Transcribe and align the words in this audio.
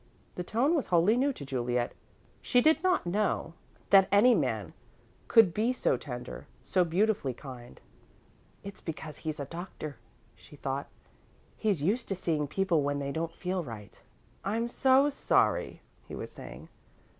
The 0.33 0.43
tone 0.43 0.73
was 0.73 0.87
wholly 0.87 1.15
new 1.15 1.31
to 1.31 1.45
Juliet 1.45 1.93
she 2.41 2.59
did 2.59 2.81
not 2.81 3.05
know 3.05 3.53
that 3.91 4.07
any 4.11 4.33
man 4.33 4.73
could 5.27 5.53
be 5.53 5.71
so 5.71 5.95
tender, 5.95 6.47
so 6.63 6.83
beautifully 6.83 7.35
kind. 7.35 7.79
"It's 8.63 8.81
because 8.81 9.17
he's 9.17 9.39
a 9.39 9.45
doctor," 9.45 9.97
she 10.35 10.55
thought. 10.55 10.87
"He's 11.55 11.83
used 11.83 12.07
to 12.07 12.15
seeing 12.15 12.47
people 12.47 12.81
when 12.81 12.97
they 12.97 13.11
don't 13.11 13.35
feel 13.35 13.63
right." 13.63 14.01
"I'm 14.43 14.67
so 14.69 15.11
sorry," 15.11 15.81
he 16.07 16.15
was 16.15 16.31
saying. 16.31 16.69